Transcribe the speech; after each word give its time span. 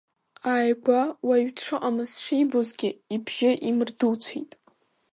Ааигәа 0.51 1.01
уаҩ 1.27 1.47
дшыҟамыз 1.55 2.11
шибозгьы, 2.23 2.89
ибжьы 3.15 3.51
имырдуцәеит. 3.69 4.51